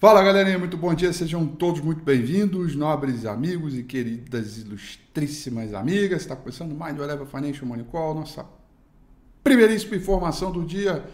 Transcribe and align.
Fala 0.00 0.22
galerinha, 0.22 0.56
muito 0.60 0.76
bom 0.76 0.94
dia, 0.94 1.12
sejam 1.12 1.44
todos 1.44 1.80
muito 1.80 2.04
bem-vindos, 2.04 2.76
nobres 2.76 3.26
amigos 3.26 3.76
e 3.76 3.82
queridas 3.82 4.56
ilustríssimas 4.56 5.74
amigas. 5.74 6.20
Está 6.20 6.36
começando 6.36 6.72
mais 6.72 6.94
do 6.94 7.02
Eleva 7.02 7.26
Financial 7.26 7.66
Money 7.66 7.84
Call, 7.90 8.14
nossa 8.14 8.46
primeiríssima 9.42 9.96
informação 9.96 10.52
do 10.52 10.64
dia. 10.64 11.04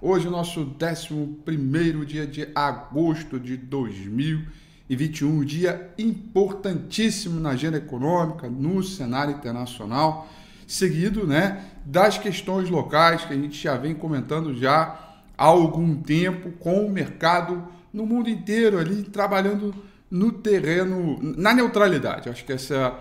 Hoje, 0.00 0.28
nosso 0.28 0.60
11 0.60 2.06
dia 2.06 2.28
de 2.28 2.48
agosto 2.54 3.40
de 3.40 3.56
2021, 3.56 5.44
dia 5.44 5.92
importantíssimo 5.98 7.40
na 7.40 7.50
agenda 7.50 7.78
econômica, 7.78 8.48
no 8.48 8.84
cenário 8.84 9.34
internacional, 9.34 10.28
seguido 10.64 11.26
né, 11.26 11.64
das 11.84 12.18
questões 12.18 12.70
locais 12.70 13.24
que 13.24 13.32
a 13.32 13.36
gente 13.36 13.60
já 13.60 13.76
vem 13.76 13.96
comentando 13.96 14.54
já 14.54 15.16
há 15.36 15.44
algum 15.44 15.96
tempo 15.96 16.52
com 16.52 16.86
o 16.86 16.88
mercado 16.88 17.76
no 17.92 18.06
mundo 18.06 18.28
inteiro 18.28 18.78
ali 18.78 19.02
trabalhando 19.02 19.74
no 20.10 20.32
terreno, 20.32 21.18
na 21.22 21.52
neutralidade. 21.52 22.28
Acho 22.28 22.44
que 22.44 22.52
essa 22.52 22.98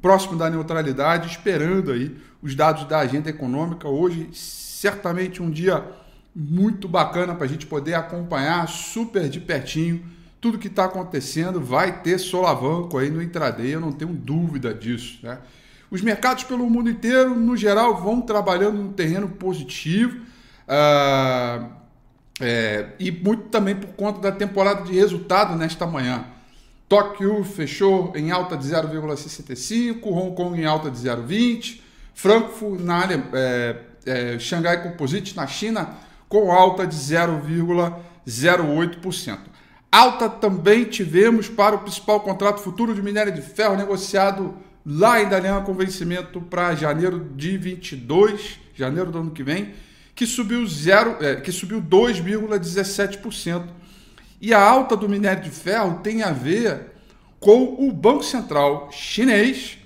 próximo 0.00 0.36
da 0.36 0.50
neutralidade, 0.50 1.28
esperando 1.28 1.90
aí 1.92 2.14
os 2.42 2.54
dados 2.54 2.84
da 2.84 2.98
agenda 2.98 3.30
econômica. 3.30 3.88
Hoje, 3.88 4.28
certamente 4.32 5.42
um 5.42 5.50
dia 5.50 5.84
muito 6.34 6.86
bacana 6.86 7.34
para 7.34 7.44
a 7.44 7.48
gente 7.48 7.66
poder 7.66 7.94
acompanhar 7.94 8.68
super 8.68 9.28
de 9.28 9.40
pertinho 9.40 10.04
tudo 10.40 10.58
que 10.58 10.68
está 10.68 10.86
acontecendo. 10.86 11.60
Vai 11.60 12.00
ter 12.02 12.18
solavanco 12.18 12.98
aí 12.98 13.10
no 13.10 13.22
intraday, 13.22 13.74
eu 13.74 13.80
não 13.80 13.92
tenho 13.92 14.12
dúvida 14.12 14.72
disso. 14.72 15.18
Né? 15.22 15.38
Os 15.90 16.00
mercados 16.02 16.44
pelo 16.44 16.68
mundo 16.68 16.88
inteiro, 16.88 17.34
no 17.34 17.56
geral, 17.56 18.00
vão 18.00 18.20
trabalhando 18.20 18.82
no 18.82 18.92
terreno 18.92 19.28
positivo. 19.28 20.18
Uh, 20.66 21.79
é, 22.40 22.86
e 22.98 23.10
muito 23.10 23.42
também 23.44 23.76
por 23.76 23.88
conta 23.88 24.20
da 24.20 24.32
temporada 24.32 24.84
de 24.84 24.94
resultado 24.94 25.54
nesta 25.56 25.86
manhã. 25.86 26.24
Tóquio 26.88 27.44
fechou 27.44 28.14
em 28.16 28.30
alta 28.30 28.56
de 28.56 28.66
0,65, 28.66 30.06
Hong 30.06 30.34
Kong 30.34 30.58
em 30.60 30.64
alta 30.64 30.90
de 30.90 30.98
0,20, 30.98 31.82
Frankfurt 32.14 32.80
na 32.80 33.06
é, 33.32 33.76
é, 34.04 34.38
Xangai 34.38 34.82
Composite 34.82 35.36
na 35.36 35.46
China 35.46 35.94
com 36.28 36.50
alta 36.50 36.84
de 36.86 36.96
0,08%. 36.96 39.38
Alta 39.92 40.28
também 40.28 40.84
tivemos 40.84 41.48
para 41.48 41.76
o 41.76 41.80
principal 41.80 42.20
contrato 42.20 42.60
futuro 42.60 42.94
de 42.94 43.02
minério 43.02 43.32
de 43.32 43.42
ferro 43.42 43.76
negociado 43.76 44.54
lá 44.86 45.20
em 45.20 45.28
Dalian 45.28 45.62
com 45.62 45.74
vencimento 45.74 46.40
para 46.40 46.74
janeiro 46.74 47.30
de 47.36 47.58
22, 47.58 48.58
janeiro 48.74 49.10
do 49.10 49.18
ano 49.18 49.30
que 49.30 49.42
vem, 49.42 49.74
que 50.20 50.26
subiu, 50.26 50.66
zero, 50.66 51.16
é, 51.24 51.36
que 51.36 51.50
subiu 51.50 51.80
2,17%. 51.80 53.64
E 54.38 54.52
a 54.52 54.60
alta 54.60 54.94
do 54.94 55.08
minério 55.08 55.42
de 55.42 55.48
ferro 55.48 56.00
tem 56.02 56.22
a 56.22 56.30
ver 56.30 56.92
com 57.40 57.88
o 57.88 57.90
Banco 57.90 58.22
Central 58.22 58.90
chinês, 58.92 59.78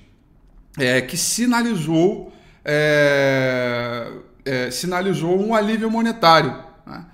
é, 0.77 1.01
que 1.01 1.17
sinalizou, 1.17 2.33
é, 2.65 4.11
é 4.45 4.73
sinalizou 4.73 5.41
um 5.41 5.55
alívio 5.55 5.89
monetário. 5.89 6.65
Né? 6.85 7.07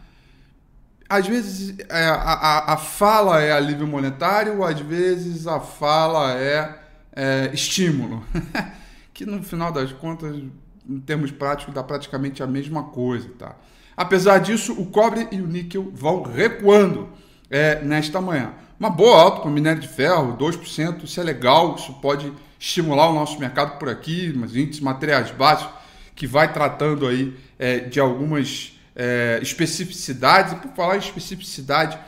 Às 1.06 1.26
vezes 1.26 1.76
é, 1.91 2.06
a, 2.06 2.72
a, 2.72 2.76
fala 2.78 3.42
é 3.42 3.53
alívio 3.53 3.86
monetário, 3.86 4.64
às 4.64 4.80
vezes 4.80 5.47
a 5.47 5.60
fala 5.60 6.38
é, 6.38 6.75
é 7.14 7.50
estímulo, 7.53 8.25
que 9.12 9.26
no 9.26 9.42
final 9.42 9.70
das 9.70 9.92
contas 9.92 10.42
em 10.90 10.98
termos 10.98 11.30
práticos, 11.30 11.72
dá 11.72 11.82
praticamente 11.82 12.42
a 12.42 12.46
mesma 12.46 12.82
coisa. 12.82 13.28
Tá? 13.38 13.54
Apesar 13.96 14.38
disso, 14.38 14.72
o 14.72 14.86
cobre 14.86 15.28
e 15.30 15.40
o 15.40 15.46
níquel 15.46 15.90
vão 15.94 16.22
recuando 16.22 17.08
é, 17.48 17.80
nesta 17.82 18.20
manhã. 18.20 18.52
Uma 18.78 18.90
boa 18.90 19.20
alta 19.20 19.40
para 19.42 19.50
o 19.50 19.52
minério 19.52 19.80
de 19.80 19.88
ferro, 19.88 20.36
2%, 20.36 21.04
isso 21.04 21.20
é 21.20 21.22
legal, 21.22 21.76
isso 21.76 21.92
pode 22.00 22.32
estimular 22.58 23.08
o 23.10 23.14
nosso 23.14 23.38
mercado 23.38 23.78
por 23.78 23.88
aqui, 23.88 24.32
mas 24.34 24.56
índices 24.56 24.80
materiais 24.80 25.30
básicos, 25.30 25.72
que 26.16 26.26
vai 26.26 26.52
tratando 26.52 27.06
aí 27.06 27.36
é, 27.58 27.78
de 27.80 28.00
algumas 28.00 28.78
é, 28.96 29.38
especificidades. 29.42 30.54
E 30.54 30.56
por 30.56 30.72
falar 30.72 30.96
em 30.96 31.00
especificidade, 31.00 31.98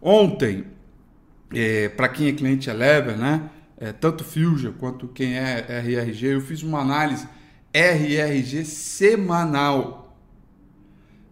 ontem, 0.00 0.64
é, 1.54 1.88
para 1.88 2.08
quem 2.08 2.28
é 2.28 2.32
cliente 2.32 2.68
Eleven, 2.68 3.16
né, 3.16 3.42
é, 3.78 3.92
tanto 3.92 4.24
Fusion 4.24 4.72
quanto 4.72 5.08
quem 5.08 5.36
é 5.36 5.80
RRG, 5.80 6.26
eu 6.26 6.40
fiz 6.40 6.62
uma 6.62 6.80
análise 6.80 7.28
RRG 7.76 8.64
semanal. 8.64 10.16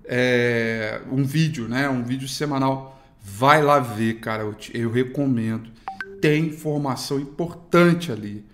É, 0.05 1.00
um 1.10 1.25
vídeo, 1.25 1.66
né? 1.66 1.88
Um 1.88 2.03
vídeo 2.03 2.28
semanal. 2.28 3.03
Vai 3.19 3.62
lá 3.62 3.78
ver, 3.78 4.21
cara. 4.21 4.43
Eu, 4.43 4.53
te, 4.53 4.77
eu 4.77 4.91
recomendo. 4.91 5.71
Tem 6.21 6.47
informação 6.47 7.19
importante 7.19 8.12
ali. 8.12 8.44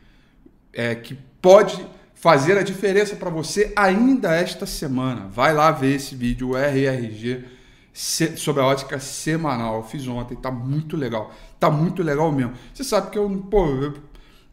É, 0.73 0.95
que 0.95 1.19
pode 1.43 1.85
fazer 2.15 2.57
a 2.57 2.63
diferença 2.63 3.17
para 3.17 3.29
você 3.29 3.73
ainda 3.75 4.37
esta 4.37 4.67
semana. 4.67 5.27
Vai 5.27 5.53
lá 5.53 5.73
ver 5.73 5.97
esse 5.97 6.15
vídeo, 6.15 6.53
RRG, 6.57 7.45
sobre 7.93 8.63
a 8.63 8.67
ótica 8.67 9.01
semanal. 9.01 9.79
Eu 9.79 9.83
fiz 9.83 10.07
ontem, 10.07 10.37
tá 10.37 10.51
muito 10.51 10.97
legal. 10.97 11.35
Tá 11.59 11.69
muito 11.69 12.05
legal 12.05 12.31
mesmo. 12.31 12.53
Você 12.73 12.85
sabe 12.85 13.11
que 13.11 13.19
eu, 13.19 13.29
pô, 13.51 13.67
eu 13.67 13.95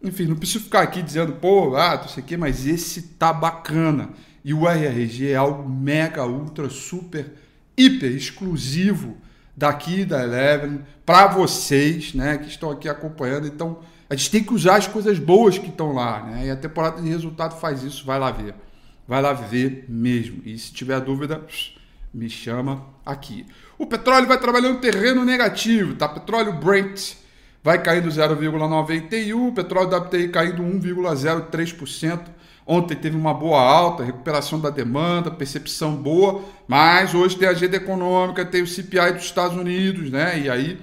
enfim, 0.01 0.25
não 0.25 0.35
preciso 0.35 0.65
ficar 0.65 0.81
aqui 0.81 1.01
dizendo, 1.01 1.33
pô, 1.33 1.75
ah, 1.75 1.97
não 1.97 2.07
sei 2.07 2.23
o 2.23 2.25
quê, 2.25 2.37
mas 2.37 2.65
esse 2.65 3.01
tá 3.01 3.33
bacana. 3.33 4.09
E 4.43 4.53
o 4.53 4.67
RRG 4.67 5.31
é 5.31 5.35
algo 5.35 5.67
mega, 5.67 6.25
ultra, 6.25 6.69
super, 6.69 7.33
hiper 7.75 8.11
exclusivo 8.11 9.17
daqui 9.55 10.05
da 10.05 10.23
Eleven 10.23 10.81
para 11.05 11.27
vocês, 11.27 12.13
né, 12.13 12.37
que 12.37 12.47
estão 12.47 12.69
aqui 12.69 12.87
acompanhando. 12.87 13.47
Então, 13.47 13.79
a 14.09 14.15
gente 14.15 14.31
tem 14.31 14.43
que 14.43 14.53
usar 14.53 14.77
as 14.77 14.87
coisas 14.87 15.19
boas 15.19 15.57
que 15.57 15.67
estão 15.67 15.91
lá, 15.91 16.23
né? 16.23 16.45
E 16.45 16.51
a 16.51 16.55
temporada 16.55 17.01
de 17.01 17.09
resultado 17.09 17.59
faz 17.59 17.83
isso, 17.83 18.05
vai 18.05 18.17
lá 18.17 18.31
ver. 18.31 18.55
Vai 19.05 19.21
lá 19.21 19.33
ver 19.33 19.85
mesmo. 19.89 20.41
E 20.45 20.57
se 20.57 20.71
tiver 20.71 20.99
dúvida, 21.01 21.41
me 22.13 22.29
chama 22.29 22.85
aqui. 23.05 23.45
O 23.77 23.85
petróleo 23.85 24.27
vai 24.27 24.39
trabalhando 24.39 24.79
terreno 24.79 25.25
negativo, 25.25 25.95
tá? 25.95 26.07
Petróleo 26.07 26.53
Brent 26.53 27.15
vai 27.63 27.81
caindo 27.81 28.09
0,91%, 28.09 29.53
petróleo 29.53 29.95
WTI 29.95 30.27
caindo 30.29 30.63
1,03%. 30.63 32.21
Ontem 32.65 32.95
teve 32.95 33.15
uma 33.15 33.33
boa 33.33 33.61
alta, 33.61 34.03
recuperação 34.03 34.59
da 34.59 34.69
demanda, 34.69 35.31
percepção 35.31 35.95
boa, 35.95 36.43
mas 36.67 37.13
hoje 37.13 37.37
tem 37.37 37.47
a 37.47 37.51
agenda 37.51 37.77
econômica, 37.77 38.45
tem 38.45 38.61
o 38.61 38.67
CPI 38.67 39.13
dos 39.13 39.23
Estados 39.23 39.55
Unidos, 39.55 40.11
né? 40.11 40.37
E 40.37 40.49
aí 40.49 40.77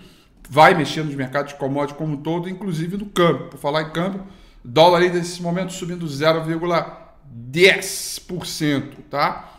vai 0.49 0.73
mexendo 0.75 1.05
nos 1.07 1.15
mercados 1.15 1.53
de 1.53 1.59
commodities 1.59 1.99
como 1.99 2.15
um 2.15 2.17
todo, 2.17 2.49
inclusive 2.49 2.97
no 2.97 3.05
câmbio. 3.07 3.49
Por 3.49 3.59
falar 3.59 3.83
em 3.83 3.91
câmbio, 3.91 4.23
dólar 4.65 5.03
aí 5.03 5.11
nesse 5.11 5.43
momento 5.43 5.75
subindo 5.75 6.07
0,10%, 6.07 8.83
tá? 9.11 9.51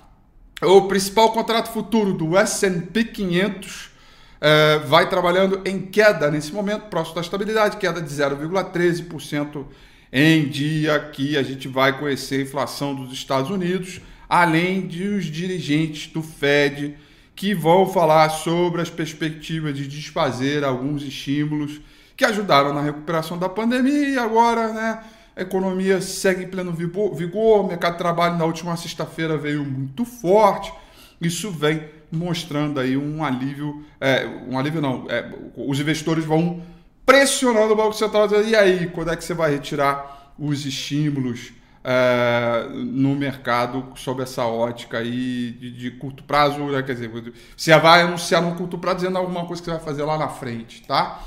O 0.64 0.84
principal 0.84 1.32
contrato 1.32 1.72
futuro 1.72 2.14
do 2.14 2.36
S&P 2.38 3.04
500 3.04 3.94
é, 4.42 4.80
vai 4.80 5.10
trabalhando 5.10 5.62
em 5.66 5.80
queda 5.82 6.30
nesse 6.30 6.54
momento, 6.54 6.84
próximo 6.84 7.16
da 7.16 7.22
estabilidade, 7.22 7.78
queda 7.78 8.02
de 8.02 8.10
0,13% 8.10 9.66
em 10.12 10.48
dia 10.48 11.00
que 11.12 11.38
a 11.38 11.44
gente 11.44 11.68
vai 11.68 11.98
conhecer 11.98 12.40
a 12.40 12.42
inflação 12.44 12.96
dos 12.96 13.12
Estados 13.12 13.50
Unidos, 13.50 14.00
além 14.30 14.88
de 14.88 15.08
os 15.08 15.26
dirigentes 15.26 16.12
do 16.12 16.22
Fed 16.22 16.96
que 17.36 17.54
vão 17.54 17.86
falar 17.86 18.30
sobre 18.30 18.82
as 18.82 18.90
perspectivas 18.90 19.76
de 19.76 19.88
desfazer 19.88 20.64
alguns 20.64 21.04
estímulos 21.04 21.82
que 22.16 22.24
ajudaram 22.24 22.74
na 22.74 22.82
recuperação 22.82 23.38
da 23.38 23.50
pandemia 23.50 24.10
e 24.10 24.18
agora, 24.18 24.72
né, 24.72 25.04
a 25.36 25.42
economia 25.42 26.00
segue 26.00 26.44
em 26.44 26.48
pleno 26.48 26.72
vigor, 26.72 27.60
o 27.60 27.68
mercado 27.68 27.94
de 27.94 27.98
trabalho 27.98 28.38
na 28.38 28.46
última 28.46 28.78
sexta-feira 28.78 29.38
veio 29.38 29.66
muito 29.66 30.06
forte, 30.06 30.74
isso 31.20 31.52
vem 31.52 31.84
mostrando 32.16 32.80
aí 32.80 32.98
um 32.98 33.24
alívio, 33.24 33.86
é, 34.00 34.26
um 34.48 34.58
alívio 34.58 34.82
não, 34.82 35.06
é, 35.10 35.32
os 35.56 35.80
investidores 35.80 36.26
vão 36.26 36.64
pressionando 37.06 37.74
o 37.74 37.76
Banco 37.76 37.94
Central, 37.94 38.28
e 38.44 38.56
aí, 38.56 38.88
quando 38.88 39.12
é 39.12 39.16
que 39.16 39.24
você 39.24 39.34
vai 39.34 39.52
retirar 39.52 40.34
os 40.40 40.66
estímulos 40.66 41.54
é, 41.84 42.68
no 42.74 43.16
mercado 43.16 43.94
sob 43.96 44.24
essa 44.24 44.44
ótica 44.46 44.98
aí 44.98 45.52
de, 45.52 45.72
de 45.72 45.92
curto 45.92 46.24
prazo, 46.24 46.64
né? 46.66 46.82
quer 46.82 46.94
dizer, 46.94 47.12
você 47.56 47.78
vai 47.78 48.02
anunciar 48.02 48.42
no 48.42 48.56
curto 48.56 48.80
prazo 48.80 48.98
dizendo 48.98 49.20
alguma 49.20 49.46
coisa 49.46 49.62
que 49.62 49.70
você 49.70 49.76
vai 49.76 49.86
fazer 49.86 50.04
lá 50.04 50.18
na 50.18 50.30
frente, 50.30 50.82
tá? 50.82 51.22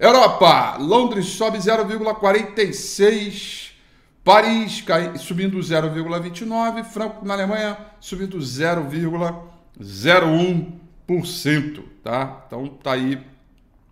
Europa, 0.00 0.78
Londres 0.78 1.26
sobe 1.26 1.58
0,46%, 1.58 3.70
Paris 4.24 4.80
cai, 4.80 5.18
subindo 5.18 5.58
0,29%, 5.58 6.84
Franco 6.84 7.24
na 7.24 7.34
Alemanha 7.34 7.76
subindo 8.00 8.38
0,1%. 8.38 9.51
0,1%, 9.80 11.82
tá? 12.02 12.44
Então 12.46 12.66
tá 12.68 12.92
aí. 12.92 13.18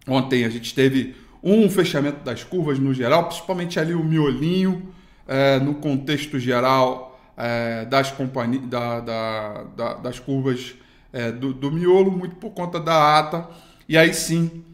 Ontem 0.07 0.45
a 0.45 0.49
gente 0.49 0.75
teve 0.75 1.15
um 1.43 1.69
fechamento 1.71 2.23
das 2.25 2.45
curvas 2.45 2.79
no 2.79 2.93
geral, 2.93 3.27
principalmente 3.27 3.81
ali 3.81 3.95
o 3.95 4.05
miolinho, 4.05 4.93
é, 5.27 5.59
no 5.59 5.75
contexto 5.75 6.39
geral 6.39 7.19
é, 7.37 7.85
das 7.87 8.11
companhias, 8.11 8.67
da, 8.67 9.01
da, 9.01 9.65
da, 9.77 9.95
das 9.95 10.19
curvas 10.19 10.75
é, 11.13 11.33
do, 11.33 11.55
do 11.55 11.71
miolo, 11.71 12.11
muito 12.11 12.37
por 12.37 12.51
conta 12.51 12.79
da 12.79 13.19
ata. 13.19 13.49
E 13.89 13.97
aí 13.97 14.13
sim 14.13 14.65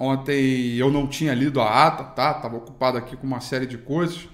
ontem 0.00 0.74
eu 0.74 0.90
não 0.90 1.06
tinha 1.06 1.32
lido 1.32 1.60
a 1.60 1.86
ata, 1.86 2.02
tá? 2.02 2.32
Estava 2.32 2.56
ocupado 2.56 2.98
aqui 2.98 3.16
com 3.16 3.24
uma 3.24 3.40
série 3.40 3.64
de 3.64 3.78
coisas. 3.78 4.28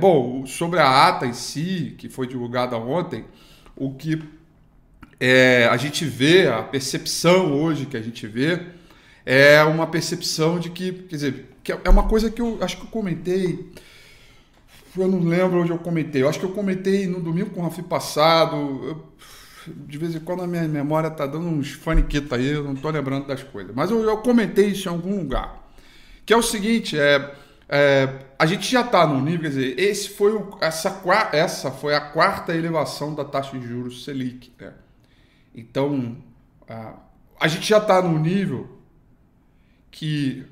Bom, 0.00 0.44
sobre 0.44 0.80
a 0.80 1.06
ata 1.06 1.24
em 1.24 1.32
si, 1.32 1.94
que 1.96 2.08
foi 2.08 2.26
divulgada 2.26 2.76
ontem, 2.76 3.24
o 3.78 3.94
que 3.94 4.20
é, 5.20 5.68
a 5.70 5.76
gente 5.76 6.04
vê, 6.04 6.48
a 6.48 6.62
percepção 6.62 7.52
hoje 7.52 7.86
que 7.86 7.96
a 7.96 8.02
gente 8.02 8.26
vê, 8.26 8.60
é 9.24 9.62
uma 9.62 9.86
percepção 9.86 10.58
de 10.58 10.70
que, 10.70 10.92
quer 10.92 11.16
dizer, 11.16 11.46
que 11.62 11.72
é 11.72 11.90
uma 11.90 12.08
coisa 12.08 12.30
que 12.30 12.40
eu 12.40 12.58
acho 12.60 12.76
que 12.76 12.84
eu 12.84 12.90
comentei, 12.90 13.70
eu 14.96 15.06
não 15.06 15.20
lembro 15.20 15.60
onde 15.60 15.70
eu 15.70 15.78
comentei, 15.78 16.22
eu 16.22 16.28
acho 16.28 16.40
que 16.40 16.44
eu 16.44 16.52
comentei 16.52 17.06
no 17.06 17.20
domingo 17.20 17.50
com 17.50 17.60
o 17.60 17.64
Rafi 17.64 17.82
passado, 17.82 18.56
eu, 18.56 19.08
de 19.86 19.98
vez 19.98 20.14
em 20.14 20.20
quando 20.20 20.42
a 20.42 20.46
minha 20.46 20.66
memória 20.66 21.10
tá 21.10 21.26
dando 21.26 21.46
uns 21.46 21.72
faniquetos 21.72 22.32
aí, 22.32 22.48
eu 22.48 22.64
não 22.64 22.74
tô 22.74 22.90
lembrando 22.90 23.26
das 23.26 23.42
coisas, 23.42 23.72
mas 23.74 23.90
eu, 23.90 24.00
eu 24.00 24.16
comentei 24.18 24.68
isso 24.68 24.88
em 24.88 24.92
algum 24.92 25.18
lugar, 25.18 25.70
que 26.26 26.32
é 26.32 26.36
o 26.36 26.42
seguinte, 26.42 26.98
é, 26.98 27.32
é 27.68 28.28
a 28.38 28.46
gente 28.46 28.70
já 28.70 28.82
está 28.82 29.04
no 29.04 29.20
nível, 29.20 29.42
quer 29.42 29.48
dizer, 29.48 29.80
esse 29.80 30.10
foi 30.10 30.32
o, 30.32 30.56
essa, 30.60 31.02
essa 31.32 31.72
foi 31.72 31.94
a 31.94 32.00
quarta 32.00 32.54
elevação 32.54 33.12
da 33.12 33.24
taxa 33.24 33.58
de 33.58 33.66
juros 33.66 34.04
Selic, 34.04 34.52
né? 34.60 34.74
Então, 35.52 36.16
a, 36.68 36.94
a 37.40 37.48
gente 37.48 37.68
já 37.68 37.78
está 37.78 38.00
no 38.00 38.16
nível 38.16 38.78
que 39.90 40.46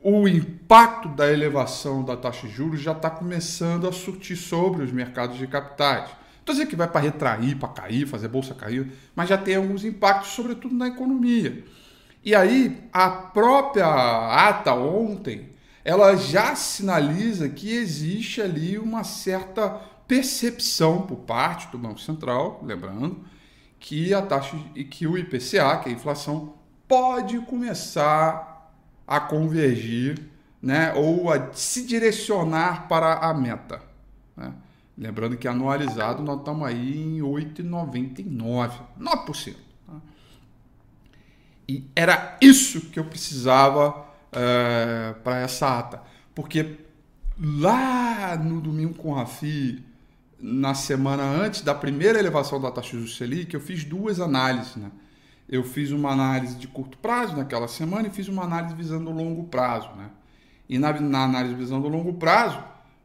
o 0.00 0.28
impacto 0.28 1.08
da 1.08 1.32
elevação 1.32 2.04
da 2.04 2.16
taxa 2.16 2.46
de 2.46 2.54
juros 2.54 2.80
já 2.80 2.92
está 2.92 3.10
começando 3.10 3.88
a 3.88 3.92
surtir 3.92 4.36
sobre 4.36 4.84
os 4.84 4.92
mercados 4.92 5.36
de 5.36 5.48
capitais. 5.48 6.08
Estou 6.38 6.54
dizendo 6.54 6.70
que 6.70 6.76
vai 6.76 6.86
para 6.86 7.00
retrair, 7.00 7.56
para 7.56 7.68
cair, 7.70 8.06
fazer 8.06 8.28
bolsa 8.28 8.54
cair, 8.54 8.92
mas 9.16 9.28
já 9.28 9.36
tem 9.36 9.56
alguns 9.56 9.84
impactos, 9.84 10.30
sobretudo 10.30 10.76
na 10.76 10.86
economia. 10.86 11.64
E 12.24 12.36
aí, 12.36 12.84
a 12.92 13.10
própria 13.10 13.86
ata 13.86 14.72
ontem, 14.74 15.47
ela 15.88 16.14
já 16.16 16.54
sinaliza 16.54 17.48
que 17.48 17.72
existe 17.72 18.42
ali 18.42 18.78
uma 18.78 19.04
certa 19.04 19.70
percepção 20.06 21.06
por 21.06 21.16
parte 21.20 21.66
do 21.72 21.78
Banco 21.78 21.98
Central, 21.98 22.60
lembrando, 22.62 23.24
que 23.80 24.12
a 24.12 24.20
taxa 24.20 24.54
e 24.74 24.84
que 24.84 25.06
o 25.06 25.16
IPCA, 25.16 25.78
que 25.78 25.88
é 25.88 25.92
a 25.92 25.94
inflação, 25.94 26.52
pode 26.86 27.40
começar 27.40 28.70
a 29.06 29.18
convergir, 29.18 30.28
né, 30.60 30.92
ou 30.92 31.32
a 31.32 31.54
se 31.54 31.86
direcionar 31.86 32.86
para 32.86 33.14
a 33.14 33.32
meta. 33.32 33.80
Né? 34.36 34.52
Lembrando 34.94 35.38
que 35.38 35.48
anualizado 35.48 36.22
nós 36.22 36.40
estamos 36.40 36.68
aí 36.68 37.00
em 37.00 37.20
8,99, 37.20 38.72
9%. 39.00 39.54
Tá? 39.86 39.94
E 41.66 41.88
era 41.96 42.36
isso 42.42 42.90
que 42.90 43.00
eu 43.00 43.04
precisava 43.06 44.06
é, 44.32 45.14
para 45.24 45.40
essa 45.40 45.78
ata. 45.78 46.02
Porque 46.34 46.76
lá 47.40 48.36
no 48.36 48.60
domingo 48.60 48.94
com 48.94 49.10
o 49.10 49.14
Rafi, 49.14 49.82
na 50.40 50.74
semana 50.74 51.22
antes 51.22 51.62
da 51.62 51.74
primeira 51.74 52.18
elevação 52.18 52.60
da 52.60 52.70
taxa 52.70 52.96
de 52.96 53.12
Selic, 53.12 53.54
eu 53.54 53.60
fiz 53.60 53.84
duas 53.84 54.20
análises. 54.20 54.76
Né? 54.76 54.90
Eu 55.48 55.64
fiz 55.64 55.90
uma 55.90 56.10
análise 56.10 56.56
de 56.56 56.68
curto 56.68 56.98
prazo 56.98 57.36
naquela 57.36 57.68
semana 57.68 58.08
e 58.08 58.10
fiz 58.10 58.28
uma 58.28 58.44
análise 58.44 58.74
visando 58.74 59.10
longo 59.10 59.44
prazo. 59.44 59.88
Né? 59.96 60.10
E 60.68 60.78
na, 60.78 60.92
na 61.00 61.24
análise 61.24 61.54
visando 61.54 61.88
longo 61.88 62.14
prazo, 62.14 62.62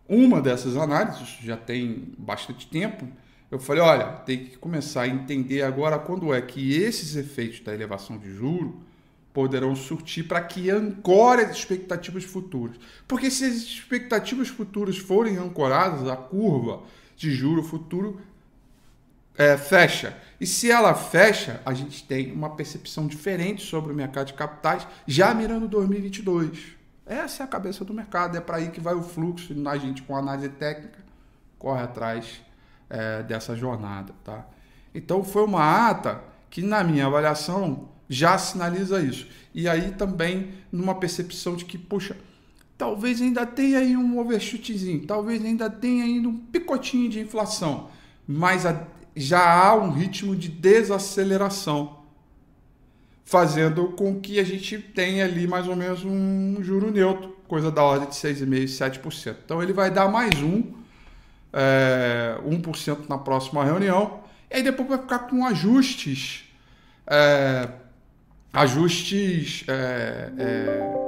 uma 0.08 0.42
dessas 0.42 0.76
análises, 0.76 1.38
já 1.42 1.56
tem 1.56 2.14
bastante 2.18 2.68
tempo, 2.68 3.08
eu 3.50 3.60
falei, 3.60 3.82
olha, 3.84 4.06
tem 4.26 4.46
que 4.46 4.58
começar 4.58 5.04
a 5.04 5.08
entender 5.08 5.62
agora 5.62 6.00
quando 6.00 6.34
é 6.34 6.42
que 6.42 6.74
esses 6.74 7.16
efeitos 7.16 7.60
da 7.60 7.74
elevação 7.74 8.18
de 8.18 8.34
juro 8.34 8.82
poderão 9.34 9.76
surtir 9.76 10.28
para 10.28 10.40
que 10.42 10.70
ancore 10.70 11.42
as 11.42 11.58
expectativas 11.58 12.24
futuras. 12.24 12.78
Porque 13.08 13.32
se 13.32 13.44
as 13.46 13.56
expectativas 13.56 14.48
futuras 14.48 14.98
forem 14.98 15.38
ancoradas, 15.38 16.08
a 16.08 16.16
curva 16.16 16.84
de 17.18 17.32
juro 17.32 17.64
futuro 17.64 18.22
é, 19.36 19.58
fecha. 19.58 20.16
E 20.40 20.46
se 20.46 20.70
ela 20.70 20.94
fecha, 20.94 21.62
a 21.66 21.74
gente 21.74 22.04
tem 22.04 22.32
uma 22.32 22.52
percepção 22.52 23.08
diferente 23.08 23.66
sobre 23.66 23.92
o 23.92 23.96
mercado 23.96 24.28
de 24.28 24.34
capitais, 24.34 24.88
já 25.08 25.34
mirando 25.34 25.68
2022. 25.68 26.76
Essa 27.06 27.44
é 27.44 27.46
a 27.46 27.48
cabeça 27.48 27.84
do 27.84 27.94
mercado, 27.94 28.38
é 28.38 28.42
para 28.42 28.58
aí 28.58 28.70
que 28.70 28.80
vai 28.80 28.94
o 28.94 29.02
fluxo, 29.02 29.54
a 29.68 29.78
gente 29.78 30.04
com 30.04 30.16
análise 30.16 30.50
técnica 30.50 31.00
corre 31.58 31.82
atrás 31.82 32.42
é, 32.90 33.24
dessa 33.24 33.56
jornada. 33.56 34.14
Tá? 34.24 34.46
Então 34.94 35.24
foi 35.24 35.44
uma 35.44 35.90
ata 35.90 36.22
que, 36.50 36.62
na 36.62 36.84
minha 36.84 37.08
avaliação, 37.08 37.90
já 38.10 38.38
sinaliza 38.38 39.02
isso. 39.02 39.28
E 39.54 39.68
aí 39.68 39.92
também 39.92 40.50
numa 40.72 40.96
percepção 40.96 41.56
de 41.56 41.66
que, 41.66 41.78
puxa, 41.78 42.16
talvez 42.78 43.22
ainda 43.22 43.46
tenha 43.46 43.80
aí 43.80 43.96
um 43.96 44.20
overshootzinho, 44.20 45.06
talvez 45.06 45.44
ainda 45.44 45.70
tenha 45.70 46.04
ainda 46.04 46.28
um 46.28 46.38
picotinho 46.38 47.10
de 47.10 47.20
inflação, 47.20 47.90
mas 48.28 48.64
já 49.16 49.42
há 49.42 49.76
um 49.76 49.92
ritmo 49.92 50.36
de 50.36 50.50
desaceleração, 50.50 52.00
fazendo 53.24 53.90
com 53.90 54.20
que 54.20 54.40
a 54.40 54.44
gente 54.44 54.78
tenha 54.78 55.26
ali 55.26 55.48
mais 55.48 55.68
ou 55.68 55.76
menos 55.76 56.04
um 56.04 56.62
juro 56.62 56.92
neutro, 56.92 57.38
coisa 57.48 57.72
da 57.72 57.84
ordem 57.84 58.10
de 58.10 58.16
6,5%, 58.16 59.02
7%. 59.02 59.36
Então 59.46 59.62
ele 59.62 59.72
vai 59.72 59.90
dar 59.90 60.10
mais 60.10 60.34
um, 60.42 60.74
é, 61.54 62.38
1% 62.46 63.08
na 63.08 63.18
próxima 63.18 63.64
reunião, 63.64 64.24
e 64.50 64.58
aí 64.58 64.64
depois 64.64 64.90
vai 64.90 64.98
ficar 64.98 65.20
com 65.20 65.46
ajustes, 65.46 66.46
é, 67.08 67.70
ajustes 68.54 69.64
é, 69.68 70.30
é 70.38 71.04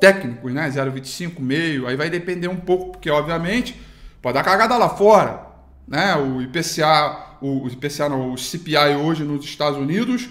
técnicos, 0.00 0.52
né? 0.52 0.70
0,25, 0.70 1.40
meio, 1.40 1.86
aí 1.86 1.96
vai 1.96 2.08
depender 2.08 2.48
um 2.48 2.56
pouco, 2.56 2.92
porque 2.92 3.10
obviamente 3.10 3.78
pode 4.22 4.34
dar 4.34 4.44
cagada 4.44 4.76
lá 4.76 4.88
fora, 4.88 5.46
né? 5.86 6.14
O 6.16 6.40
IPCA, 6.40 7.36
o 7.40 7.66
IPCA 7.66 8.08
não, 8.08 8.32
o 8.32 8.38
CPI 8.38 8.96
hoje 9.02 9.24
nos 9.24 9.44
Estados 9.44 9.78
Unidos 9.78 10.28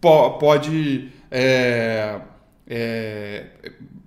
pode 0.00 1.10
é, 1.30 2.20
é, 2.66 3.46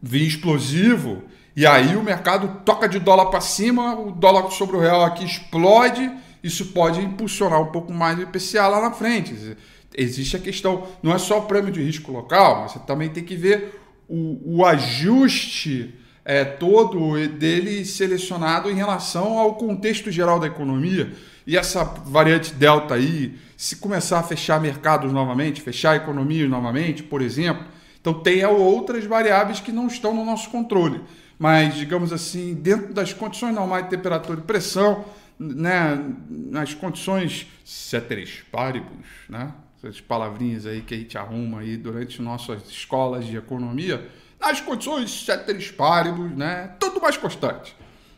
vir 0.01 0.27
explosivo 0.27 1.24
e 1.56 1.68
aí 1.68 1.96
o 1.96 2.03
mercado 2.03 2.62
toca 2.65 2.89
de 2.89 2.98
dólar 2.98 3.27
para 3.27 3.39
cima, 3.39 3.96
o 3.96 4.12
dólar 4.12 4.50
sobre 4.51 4.75
o 4.75 4.80
real 4.80 5.03
aqui 5.03 5.24
explode, 5.24 6.12
isso 6.44 6.68
pode 6.68 7.00
impulsionar 7.00 7.62
um 7.62 7.68
pouco 7.68 7.94
mais 7.94 8.18
o 8.18 8.24
IPCA 8.24 8.68
lá 8.68 8.82
na 8.82 8.92
frente. 8.92 9.56
Existe 9.95 10.35
a 10.35 10.39
questão, 10.39 10.88
não 11.01 11.13
é 11.13 11.17
só 11.17 11.39
o 11.39 11.45
prêmio 11.45 11.71
de 11.71 11.81
risco 11.81 12.12
local, 12.12 12.62
mas 12.62 12.71
você 12.71 12.79
também 12.79 13.09
tem 13.09 13.23
que 13.23 13.35
ver 13.35 13.79
o, 14.07 14.57
o 14.57 14.65
ajuste 14.65 15.93
é, 16.25 16.43
todo 16.43 17.27
dele 17.27 17.85
selecionado 17.85 18.69
em 18.69 18.75
relação 18.75 19.38
ao 19.38 19.55
contexto 19.55 20.12
geral 20.12 20.39
da 20.39 20.47
economia. 20.47 21.13
E 21.45 21.57
essa 21.57 21.83
variante 21.83 22.53
delta 22.53 22.95
aí, 22.95 23.35
se 23.57 23.75
começar 23.75 24.19
a 24.19 24.23
fechar 24.23 24.62
mercados 24.62 25.12
novamente, 25.12 25.62
fechar 25.62 25.95
economias 25.95 26.50
novamente, 26.50 27.03
por 27.03 27.21
exemplo, 27.21 27.65
então 28.00 28.13
tem 28.13 28.45
outras 28.45 29.05
variáveis 29.05 29.59
que 29.59 29.71
não 29.71 29.88
estão 29.88 30.13
no 30.13 30.25
nosso 30.25 30.50
controle. 30.50 31.01
Mas, 31.38 31.75
digamos 31.75 32.13
assim, 32.13 32.53
dentro 32.53 32.93
das 32.93 33.12
condições 33.12 33.53
normais 33.53 33.85
de 33.85 33.89
temperatura 33.89 34.39
e 34.39 34.43
pressão, 34.43 35.03
né, 35.38 36.01
nas 36.29 36.73
condições 36.73 37.47
ceteris 37.65 38.43
paribus, 38.51 39.07
né, 39.27 39.51
essas 39.84 40.00
palavrinhas 40.00 40.66
aí 40.66 40.82
que 40.82 40.94
a 40.94 40.98
gente 40.98 41.18
arruma 41.18 41.60
aí 41.60 41.75
durante 41.75 42.22
nossas 42.22 42.70
escolas 42.70 43.25
de 43.25 43.36
economia, 43.36 44.10
nas 44.40 44.62
condições 44.62 45.25
ceteris 45.25 45.72
paribus, 45.72 46.32
né? 46.32 46.75
Tudo 46.80 47.02
mais 47.02 47.18
constante. 47.18 47.75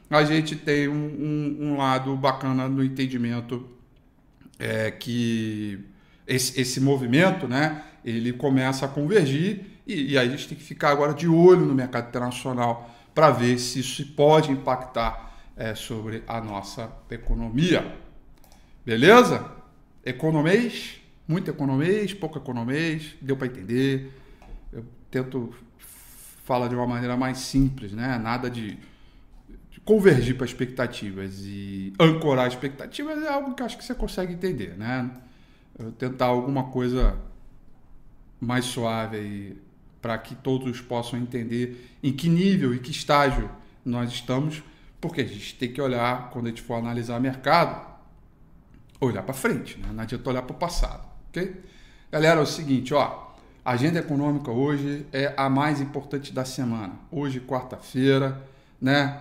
A 0.09 0.23
gente 0.23 0.55
tem 0.55 0.87
um, 0.87 0.93
um, 0.93 1.57
um 1.61 1.77
lado 1.77 2.15
bacana 2.15 2.67
no 2.67 2.83
entendimento 2.83 3.67
é, 4.59 4.91
que 4.91 5.79
esse, 6.27 6.59
esse 6.59 6.79
movimento, 6.79 7.47
né? 7.47 7.83
Ele 8.03 8.31
começa 8.33 8.85
a 8.85 8.87
convergir 8.87 9.65
e, 9.87 10.13
e 10.13 10.17
aí 10.17 10.27
a 10.27 10.31
gente 10.31 10.47
tem 10.47 10.57
que 10.57 10.63
ficar 10.63 10.89
agora 10.89 11.13
de 11.13 11.27
olho 11.27 11.65
no 11.65 11.73
mercado 11.73 12.09
internacional 12.09 12.91
para 13.13 13.31
ver 13.31 13.57
se 13.57 13.79
isso 13.79 14.05
pode 14.13 14.51
impactar 14.51 15.35
é, 15.57 15.73
sobre 15.73 16.23
a 16.27 16.39
nossa 16.39 16.91
economia. 17.09 17.95
Beleza? 18.85 19.49
Economês? 20.05 21.01
Muito 21.27 21.49
economês, 21.49 22.13
pouco 22.13 22.37
economês, 22.37 23.15
deu 23.21 23.35
para 23.35 23.47
entender. 23.47 24.11
Eu 24.71 24.85
tento 25.09 25.53
falar 26.43 26.67
de 26.67 26.75
uma 26.75 26.85
maneira 26.85 27.17
mais 27.17 27.39
simples, 27.39 27.91
né? 27.91 28.17
Nada 28.19 28.49
de, 28.49 28.77
de 29.71 29.79
convergir 29.83 30.37
para 30.37 30.45
expectativas 30.45 31.39
e 31.43 31.93
ancorar 31.99 32.47
expectativas 32.47 33.23
é 33.23 33.27
algo 33.27 33.55
que 33.55 33.63
acho 33.63 33.77
que 33.77 33.83
você 33.83 33.95
consegue 33.95 34.33
entender, 34.33 34.77
né? 34.77 35.09
Eu 35.77 35.91
tentar 35.91 36.27
alguma 36.27 36.65
coisa 36.65 37.17
mais 38.39 38.65
suave 38.65 39.17
aí 39.17 39.57
para 40.01 40.17
que 40.19 40.35
todos 40.35 40.79
possam 40.81 41.19
entender 41.19 41.97
em 42.03 42.13
que 42.13 42.29
nível 42.29 42.75
e 42.75 42.79
que 42.79 42.91
estágio 42.91 43.49
nós 43.83 44.11
estamos, 44.11 44.61
porque 45.01 45.21
a 45.21 45.25
gente 45.25 45.55
tem 45.55 45.71
que 45.73 45.81
olhar 45.81 46.29
quando 46.29 46.45
a 46.45 46.49
gente 46.49 46.61
for 46.61 46.75
analisar 46.75 47.19
mercado, 47.19 47.95
olhar 49.01 49.23
para 49.23 49.33
frente, 49.33 49.79
né? 49.79 49.89
não 49.91 50.03
adianta 50.03 50.29
olhar 50.29 50.43
para 50.43 50.55
o 50.55 50.59
passado 50.59 51.14
ok? 51.35 51.61
Galera, 52.09 52.39
é 52.39 52.43
o 52.43 52.45
seguinte, 52.45 52.93
ó. 52.93 53.25
A 53.63 53.71
agenda 53.71 53.99
econômica 53.99 54.51
hoje 54.51 55.05
é 55.11 55.33
a 55.35 55.49
mais 55.49 55.81
importante 55.81 56.31
da 56.31 56.45
semana. 56.45 56.93
Hoje, 57.11 57.39
quarta-feira, 57.39 58.41
né? 58.79 59.19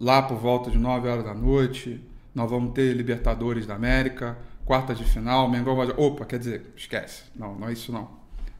Lá 0.00 0.22
por 0.22 0.36
volta 0.38 0.70
de 0.70 0.78
9 0.78 1.08
horas 1.08 1.24
da 1.24 1.34
noite, 1.34 2.02
nós 2.34 2.50
vamos 2.50 2.72
ter 2.72 2.92
Libertadores 2.94 3.66
da 3.66 3.74
América, 3.74 4.36
quarta 4.64 4.94
de 4.94 5.04
final, 5.04 5.48
Mengão 5.48 5.76
vai. 5.76 5.88
Opa, 5.96 6.24
quer 6.24 6.38
dizer, 6.38 6.72
esquece. 6.76 7.24
Não, 7.36 7.54
não 7.54 7.68
é 7.68 7.72
isso 7.72 7.92
não. 7.92 8.08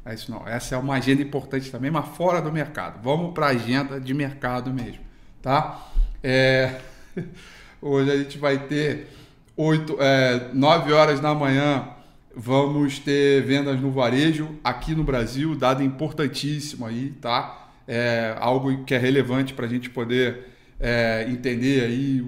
É 0.05 0.15
isso 0.15 0.31
não. 0.31 0.47
Essa 0.47 0.77
é 0.77 0.79
uma 0.79 0.95
agenda 0.95 1.23
importante 1.23 1.71
também, 1.71 1.91
mas 1.91 2.07
fora 2.17 2.41
do 2.41 2.53
mercado. 2.53 3.03
Vamos 3.03 3.33
para 3.33 3.47
a 3.47 3.51
agenda 3.51 3.99
de 3.99 4.15
mercado 4.15 4.73
mesmo, 4.73 5.01
tá? 5.43 5.89
É... 6.23 6.81
Hoje 7.81 8.11
a 8.11 8.17
gente 8.17 8.39
vai 8.39 8.59
ter 8.59 9.09
8, 9.57 9.97
é, 10.01 10.49
9 10.53 10.93
horas 10.93 11.21
da 11.21 11.35
manhã 11.35 11.95
Vamos 12.37 12.99
ter 12.99 13.43
vendas 13.43 13.81
no 13.81 13.93
varejo 13.93 14.59
aqui 14.65 14.93
no 14.93 15.05
Brasil, 15.05 15.55
dado 15.55 15.85
importantíssimo 15.85 16.85
aí, 16.85 17.11
tá? 17.21 17.71
É 17.87 18.35
algo 18.41 18.85
que 18.85 18.93
é 18.93 18.99
relevante 18.99 19.55
para 19.55 19.67
a 19.67 19.69
gente 19.69 19.89
poder 19.89 20.49
é, 20.81 21.27
entender 21.29 21.85
aí 21.85 22.27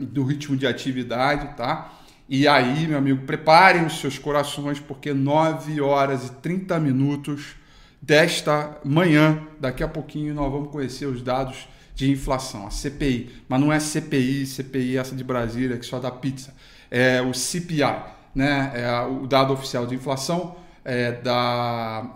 do 0.00 0.24
ritmo 0.24 0.56
de 0.56 0.66
atividade, 0.66 1.56
tá? 1.56 2.00
E 2.28 2.48
aí, 2.48 2.88
meu 2.88 2.98
amigo, 2.98 3.24
preparem 3.24 3.84
os 3.84 4.00
seus 4.00 4.18
corações, 4.18 4.80
porque 4.80 5.12
9 5.12 5.80
horas 5.80 6.26
e 6.26 6.32
30 6.32 6.80
minutos 6.80 7.54
desta 8.02 8.80
manhã, 8.84 9.40
daqui 9.60 9.84
a 9.84 9.88
pouquinho, 9.88 10.34
nós 10.34 10.50
vamos 10.50 10.70
conhecer 10.70 11.06
os 11.06 11.22
dados 11.22 11.68
de 11.94 12.10
inflação, 12.10 12.66
a 12.66 12.70
CPI. 12.70 13.30
Mas 13.48 13.60
não 13.60 13.72
é 13.72 13.78
CPI, 13.78 14.46
CPI 14.46 14.96
essa 14.96 15.14
de 15.14 15.22
Brasília, 15.22 15.76
que 15.76 15.86
só 15.86 16.00
dá 16.00 16.10
pizza. 16.10 16.52
É 16.90 17.22
o 17.22 17.32
CPI 17.32 18.13
né, 18.34 18.72
é 18.74 19.00
o 19.06 19.26
dado 19.26 19.52
oficial 19.52 19.86
de 19.86 19.94
inflação 19.94 20.56
é, 20.84 21.12
da, 21.12 22.06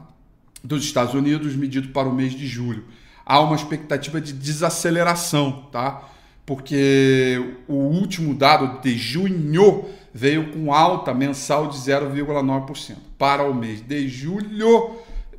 dos 0.62 0.84
Estados 0.84 1.14
Unidos 1.14 1.54
medido 1.54 1.88
para 1.88 2.08
o 2.08 2.14
mês 2.14 2.32
de 2.32 2.46
julho. 2.46 2.84
Há 3.24 3.40
uma 3.40 3.56
expectativa 3.56 4.20
de 4.20 4.32
desaceleração, 4.32 5.68
tá? 5.70 6.02
Porque 6.46 7.56
o 7.68 7.74
último 7.74 8.34
dado 8.34 8.80
de 8.80 8.96
junho 8.96 9.84
veio 10.14 10.50
com 10.50 10.72
alta 10.72 11.12
mensal 11.12 11.68
de 11.68 11.76
0,9%. 11.76 12.96
Para 13.18 13.42
o 13.42 13.54
mês 13.54 13.86
de 13.86 14.08
julho, 14.08 14.96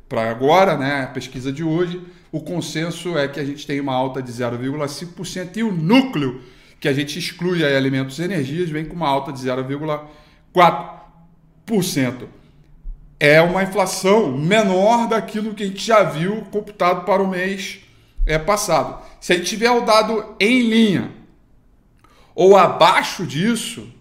para 0.08 0.30
agora, 0.30 0.76
né, 0.76 1.02
a 1.02 1.06
pesquisa 1.08 1.52
de 1.52 1.64
hoje, 1.64 2.00
o 2.30 2.40
consenso 2.40 3.18
é 3.18 3.26
que 3.26 3.40
a 3.40 3.44
gente 3.44 3.66
tem 3.66 3.80
uma 3.80 3.94
alta 3.94 4.22
de 4.22 4.30
0,5% 4.32 5.56
e 5.56 5.62
o 5.64 5.72
núcleo, 5.72 6.40
que 6.78 6.88
a 6.88 6.92
gente 6.92 7.18
exclui 7.18 7.64
aí 7.64 7.76
alimentos 7.76 8.18
e 8.20 8.22
energias, 8.22 8.70
vem 8.70 8.84
com 8.84 8.94
uma 8.94 9.08
alta 9.08 9.32
de 9.32 9.40
0,4%. 9.40 10.00
4%. 10.54 12.28
É 13.18 13.40
uma 13.40 13.62
inflação 13.62 14.36
menor 14.36 15.08
daquilo 15.08 15.54
que 15.54 15.62
a 15.62 15.66
gente 15.66 15.84
já 15.84 16.02
viu 16.02 16.42
computado 16.50 17.04
para 17.04 17.22
o 17.22 17.28
mês 17.28 17.80
é, 18.26 18.38
passado. 18.38 19.02
Se 19.20 19.32
a 19.32 19.36
gente 19.36 19.48
tiver 19.48 19.70
o 19.70 19.82
dado 19.82 20.34
em 20.40 20.62
linha 20.62 21.12
ou 22.34 22.56
abaixo 22.56 23.26
disso, 23.26 23.92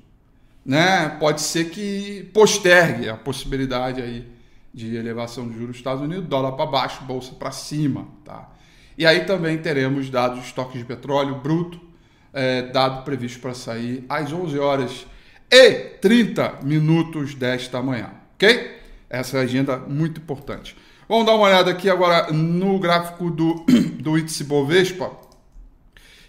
né, 0.66 1.18
pode 1.20 1.42
ser 1.42 1.70
que 1.70 2.30
postergue 2.34 3.10
a 3.10 3.18
possibilidade 3.18 4.02
aí 4.02 4.26
de 4.74 4.96
elevação 4.96 5.48
de 5.48 5.54
juros 5.54 5.70
nos 5.70 5.78
Estados 5.78 6.02
Unidos, 6.02 6.26
dólar 6.28 6.54
para 6.54 6.66
baixo, 6.66 7.04
bolsa 7.04 7.34
para 7.34 7.52
cima, 7.52 8.08
tá? 8.24 8.50
E 8.98 9.06
aí 9.06 9.26
também 9.26 9.58
teremos 9.58 10.10
dados 10.10 10.40
de 10.40 10.46
estoques 10.46 10.78
de 10.78 10.86
petróleo 10.86 11.36
bruto, 11.36 11.80
é, 12.32 12.64
dado 12.64 13.04
previsto 13.04 13.40
para 13.40 13.54
sair 13.54 14.06
às 14.08 14.32
11 14.32 14.60
horas 14.60 15.08
e 15.52 15.72
30 16.00 16.60
minutos 16.64 17.34
desta 17.34 17.82
manhã, 17.82 18.12
ok? 18.36 18.78
Essa 19.10 19.38
é 19.38 19.40
a 19.42 19.44
agenda 19.44 19.78
muito 19.78 20.22
importante. 20.22 20.78
Vamos 21.08 21.26
dar 21.26 21.34
uma 21.34 21.48
olhada 21.48 21.72
aqui 21.72 21.90
agora 21.90 22.32
no 22.32 22.78
gráfico 22.78 23.32
do, 23.32 23.66
do 24.00 24.16
índice 24.16 24.44
Bovespa, 24.44 25.12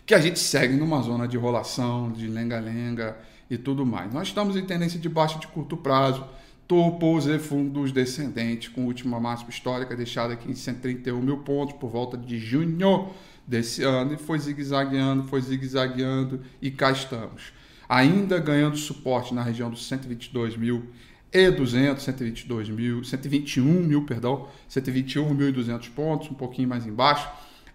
que 0.06 0.14
a 0.14 0.20
gente 0.20 0.38
segue 0.38 0.74
numa 0.74 1.02
zona 1.02 1.28
de 1.28 1.36
rolação, 1.36 2.10
de 2.10 2.26
lenga-lenga 2.26 3.14
e 3.50 3.58
tudo 3.58 3.84
mais. 3.84 4.10
Nós 4.14 4.28
estamos 4.28 4.56
em 4.56 4.64
tendência 4.64 4.98
de 4.98 5.08
baixa 5.08 5.38
de 5.38 5.46
curto 5.48 5.76
prazo, 5.76 6.24
topos 6.66 7.26
e 7.26 7.38
fundos 7.38 7.92
descendentes, 7.92 8.68
com 8.68 8.86
última 8.86 9.20
máxima 9.20 9.50
histórica 9.50 9.94
deixada 9.94 10.32
aqui 10.32 10.50
em 10.50 10.54
131 10.54 11.20
mil 11.20 11.38
pontos 11.38 11.76
por 11.76 11.90
volta 11.90 12.16
de 12.16 12.38
junho 12.38 13.10
desse 13.46 13.82
ano, 13.82 14.14
e 14.14 14.16
foi 14.16 14.38
zigue-zagueando, 14.38 15.24
foi 15.24 15.42
zigue-zagueando, 15.42 16.40
e 16.62 16.70
cá 16.70 16.90
estamos 16.90 17.59
ainda 17.90 18.38
ganhando 18.38 18.76
suporte 18.76 19.34
na 19.34 19.42
região 19.42 19.68
dos 19.68 19.84
122 19.88 20.56
mil 20.56 20.84
e 21.32 21.50
200, 21.50 22.04
122 22.04 22.68
mil, 22.68 23.02
121 23.02 23.64
mil, 23.64 24.06
perdão, 24.06 24.46
121.200 24.70 25.90
pontos, 25.90 26.30
um 26.30 26.34
pouquinho 26.34 26.68
mais 26.68 26.86
embaixo. 26.86 27.28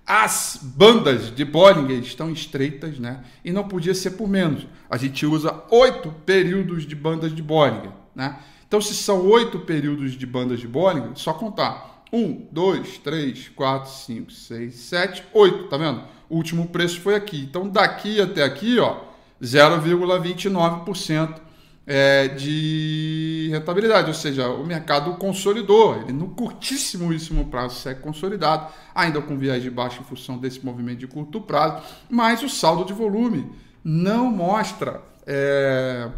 As 0.08 0.58
bandas 0.62 1.36
de 1.36 1.44
Bollinger 1.44 2.00
estão 2.00 2.32
estreitas, 2.32 2.98
né? 2.98 3.26
E 3.44 3.52
não 3.52 3.68
podia 3.68 3.94
ser 3.94 4.12
por 4.12 4.30
menos. 4.30 4.66
A 4.90 4.96
gente 4.96 5.26
usa 5.26 5.64
oito 5.70 6.10
períodos 6.26 6.86
de 6.86 6.96
bandas 6.96 7.36
de 7.36 7.42
Bollinger, 7.42 7.92
né? 8.16 8.40
Então, 8.66 8.80
se 8.80 8.94
são 8.94 9.28
oito 9.28 9.60
períodos 9.60 10.14
de 10.14 10.26
bandas 10.26 10.62
de 10.62 10.68
Bollinger, 10.68 11.12
só 11.16 11.34
contar. 11.34 12.06
Um, 12.14 12.48
dois, 12.52 12.98
três, 13.00 13.50
quatro, 13.50 13.92
cinco, 13.92 14.32
seis, 14.32 14.76
sete, 14.76 15.24
oito, 15.34 15.68
tá 15.68 15.76
vendo? 15.76 16.04
O 16.30 16.38
último 16.38 16.68
preço 16.68 17.02
foi 17.02 17.16
aqui. 17.16 17.42
Então, 17.42 17.68
daqui 17.68 18.22
até 18.22 18.44
aqui, 18.44 18.80
ó, 18.80 19.15
0,29% 19.42 21.46
é, 21.88 22.30
de 22.30 23.50
rentabilidade, 23.52 24.08
ou 24.08 24.14
seja, 24.14 24.50
o 24.50 24.66
mercado 24.66 25.14
consolidou, 25.16 26.02
ele 26.02 26.14
no 26.14 26.30
curtíssimo 26.30 27.46
prazo 27.46 27.76
segue 27.76 28.02
consolidado, 28.02 28.74
ainda 28.94 29.22
com 29.22 29.38
viés 29.38 29.62
de 29.62 29.70
baixo 29.70 30.02
em 30.02 30.04
função 30.04 30.38
desse 30.38 30.66
movimento 30.66 31.00
de 31.00 31.08
curto 31.08 31.40
prazo, 31.40 31.84
mas 32.10 32.42
o 32.42 32.50
saldo 32.50 32.86
de 32.86 32.94
volume 32.94 33.52
não 33.84 34.32
mostra 34.32 35.02
é, 35.28 36.10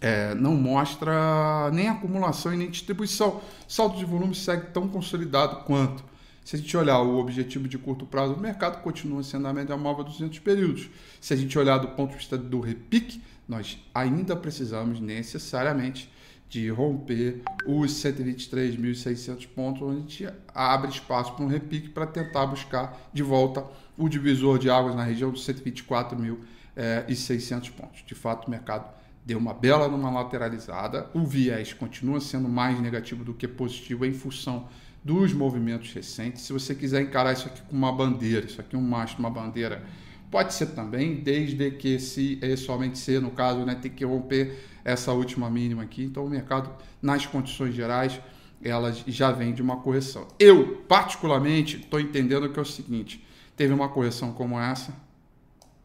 é, 0.00 0.34
não 0.34 0.56
mostra 0.56 1.70
nem 1.72 1.88
acumulação 1.88 2.52
e 2.52 2.56
nem 2.56 2.68
distribuição. 2.68 3.40
Saldo 3.68 3.96
de 3.96 4.04
volume 4.04 4.34
segue 4.34 4.66
tão 4.72 4.88
consolidado 4.88 5.64
quanto. 5.64 6.02
Se 6.44 6.56
a 6.56 6.58
gente 6.58 6.76
olhar 6.76 7.00
o 7.00 7.18
objetivo 7.18 7.68
de 7.68 7.78
curto 7.78 8.04
prazo 8.04 8.34
do 8.34 8.40
mercado, 8.40 8.82
continua 8.82 9.22
sendo 9.22 9.46
a 9.46 9.52
média 9.52 9.76
móvel 9.76 10.04
dos 10.04 10.14
200 10.14 10.40
períodos. 10.40 10.90
Se 11.20 11.32
a 11.32 11.36
gente 11.36 11.56
olhar 11.58 11.78
do 11.78 11.88
ponto 11.88 12.10
de 12.10 12.16
vista 12.16 12.36
do 12.36 12.60
repique, 12.60 13.22
nós 13.48 13.78
ainda 13.94 14.34
precisamos 14.34 14.98
necessariamente 15.00 16.10
de 16.48 16.68
romper 16.68 17.40
os 17.66 17.92
123.600 17.92 19.48
pontos, 19.48 19.82
onde 19.82 19.96
a 19.96 20.00
gente 20.00 20.28
abre 20.54 20.90
espaço 20.90 21.32
para 21.32 21.44
um 21.44 21.48
repique 21.48 21.88
para 21.88 22.06
tentar 22.06 22.44
buscar 22.44 23.08
de 23.12 23.22
volta 23.22 23.64
o 23.96 24.08
divisor 24.08 24.58
de 24.58 24.68
águas 24.68 24.94
na 24.94 25.02
região 25.02 25.30
dos 25.30 25.46
124.600 25.46 26.38
eh, 26.76 27.70
pontos. 27.74 28.04
De 28.04 28.14
fato, 28.14 28.48
o 28.48 28.50
mercado 28.50 28.92
deu 29.24 29.38
uma 29.38 29.54
bela 29.54 29.88
numa 29.88 30.10
lateralizada, 30.10 31.08
o 31.14 31.24
viés 31.24 31.72
continua 31.72 32.20
sendo 32.20 32.48
mais 32.48 32.78
negativo 32.80 33.24
do 33.24 33.32
que 33.32 33.48
positivo 33.48 34.04
em 34.04 34.12
função 34.12 34.68
dos 35.04 35.32
movimentos 35.32 35.92
recentes. 35.92 36.42
Se 36.42 36.52
você 36.52 36.74
quiser 36.74 37.02
encarar 37.02 37.32
isso 37.32 37.46
aqui 37.46 37.60
com 37.62 37.76
uma 37.76 37.92
bandeira, 37.92 38.46
isso 38.46 38.60
aqui 38.60 38.76
é 38.76 38.78
um 38.78 38.82
mastro, 38.82 39.18
uma 39.18 39.30
bandeira, 39.30 39.84
pode 40.30 40.54
ser 40.54 40.66
também, 40.66 41.16
desde 41.16 41.70
que 41.72 41.98
se 41.98 42.38
é 42.40 42.54
somente 42.56 42.98
ser, 42.98 43.20
no 43.20 43.32
caso, 43.32 43.64
né, 43.64 43.74
ter 43.74 43.90
que 43.90 44.04
romper 44.04 44.58
essa 44.84 45.12
última 45.12 45.50
mínima 45.50 45.82
aqui. 45.82 46.04
Então 46.04 46.24
o 46.24 46.30
mercado, 46.30 46.70
nas 47.00 47.26
condições 47.26 47.74
gerais, 47.74 48.20
ela 48.62 48.92
já 48.92 49.32
vem 49.32 49.52
de 49.52 49.60
uma 49.60 49.78
correção. 49.78 50.28
Eu, 50.38 50.76
particularmente, 50.88 51.78
estou 51.78 51.98
entendendo 51.98 52.48
que 52.52 52.58
é 52.58 52.62
o 52.62 52.66
seguinte: 52.66 53.26
teve 53.56 53.74
uma 53.74 53.88
correção 53.88 54.32
como 54.32 54.58
essa, 54.58 54.94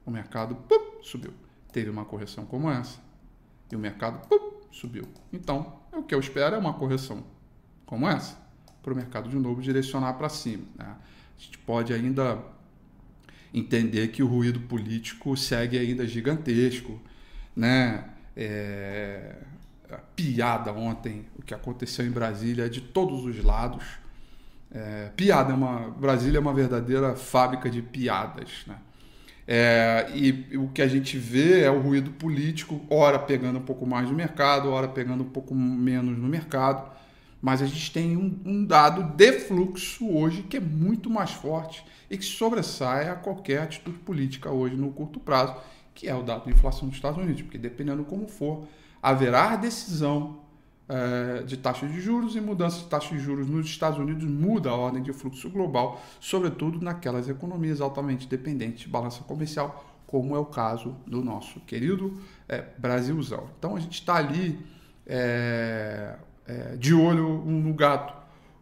o 0.05 0.12
mercado 0.12 0.55
pup, 0.55 1.03
subiu. 1.03 1.33
Teve 1.71 1.89
uma 1.89 2.05
correção 2.05 2.45
como 2.45 2.69
essa, 2.69 3.00
e 3.71 3.75
o 3.75 3.79
mercado 3.79 4.27
pup, 4.27 4.67
subiu. 4.71 5.07
Então, 5.33 5.79
o 5.91 6.03
que 6.03 6.13
eu 6.13 6.19
espero 6.19 6.55
é 6.55 6.59
uma 6.59 6.74
correção 6.74 7.24
como 7.86 8.07
essa 8.07 8.47
para 8.81 8.93
o 8.93 8.96
mercado 8.96 9.29
de 9.29 9.36
novo 9.36 9.62
direcionar 9.62 10.13
para 10.13 10.29
cima. 10.29 10.63
Né? 10.77 10.86
A 10.86 11.41
gente 11.41 11.57
pode 11.60 11.93
ainda 11.93 12.39
entender 13.53 14.07
que 14.10 14.22
o 14.22 14.27
ruído 14.27 14.60
político 14.62 15.36
segue 15.36 15.77
ainda 15.77 16.05
gigantesco, 16.05 17.01
né? 17.55 18.05
É, 18.36 19.36
piada 20.15 20.72
ontem, 20.72 21.25
o 21.38 21.41
que 21.41 21.53
aconteceu 21.53 22.05
em 22.05 22.12
Brasília 22.12 22.65
é 22.65 22.69
de 22.69 22.81
todos 22.81 23.25
os 23.25 23.43
lados. 23.43 23.84
É, 24.72 25.12
piada 25.15 25.53
é 25.53 25.55
uma 25.55 25.89
Brasília 25.91 26.38
é 26.38 26.41
uma 26.41 26.53
verdadeira 26.53 27.15
fábrica 27.15 27.69
de 27.69 27.81
piadas, 27.81 28.63
né? 28.67 28.77
É, 29.50 30.12
e 30.13 30.57
o 30.57 30.67
que 30.67 30.81
a 30.81 30.88
gente 30.88 31.17
vê 31.17 31.62
é 31.62 31.72
o 31.72 31.79
ruído 31.79 32.12
político, 32.12 32.86
ora 32.89 33.17
pegando 33.17 33.60
um 33.60 33.62
pouco 33.62 33.86
mais 33.86 34.10
no 34.10 34.13
mercado, 34.13 34.69
ora 34.69 34.89
pegando 34.89 35.24
um 35.24 35.29
pouco 35.29 35.55
menos 35.55 36.17
no 36.17 36.27
mercado. 36.27 36.91
Mas 37.41 37.62
a 37.62 37.65
gente 37.65 37.91
tem 37.91 38.17
um, 38.17 38.39
um, 38.46 38.65
dado 38.65 39.15
de 39.15 39.32
fluxo 39.41 40.10
hoje 40.10 40.44
que 40.44 40.58
é 40.58 40.60
muito 40.60 41.10
mais 41.10 41.32
forte 41.32 41.86
e 42.10 42.17
que 42.17 42.25
sobressai 42.25 43.10
a 43.10 43.15
qualquer 43.15 43.62
atitude 43.62 43.98
política 44.00 44.50
hoje 44.50 44.75
no 44.75 44.91
curto 44.91 45.20
prazo, 45.20 45.56
que 45.94 46.08
é 46.08 46.15
o 46.15 46.24
dado 46.24 46.46
de 46.46 46.51
inflação 46.51 46.88
dos 46.88 46.98
Estados 46.98 47.22
Unidos. 47.22 47.44
Porque 47.44 47.58
dependendo 47.58 48.03
como 48.03 48.27
for, 48.27 48.67
haverá 49.01 49.56
decisão 49.56 50.39
é, 50.89 51.44
de 51.44 51.58
taxa 51.58 51.88
de 51.88 52.00
juros 52.00 52.36
e 52.36 52.41
mudança 52.41 52.79
de 52.79 52.86
taxa 52.86 53.13
de 53.13 53.20
juros 53.20 53.48
nos 53.48 53.65
Estados 53.65 54.00
Unidos 54.00 54.24
muda 54.24 54.70
a 54.70 54.75
ordem 54.75 55.03
de 55.03 55.12
fluxo 55.12 55.50
global, 55.50 56.01
sobretudo 56.20 56.79
naquelas 56.82 57.27
economias 57.27 57.82
altamente 57.82 58.27
dependentes 58.27 58.82
de 58.82 58.88
balança 58.88 59.24
comercial, 59.24 59.86
como 60.08 60.36
é 60.36 60.39
o 60.39 60.46
caso 60.46 60.96
do 61.06 61.22
nosso 61.24 61.60
querido 61.62 62.20
é, 62.48 62.63
Brasilzão. 62.77 63.50
Então 63.60 63.75
a 63.75 63.79
gente 63.79 63.96
está 63.96 64.15
ali 64.15 64.58
é, 65.06 66.15
é, 66.48 66.75
de 66.75 66.94
olho 66.94 67.27
um 67.27 67.62
no 67.62 67.74
gato, 67.74 68.13